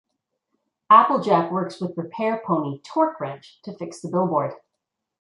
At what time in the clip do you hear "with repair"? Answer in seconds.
1.79-2.41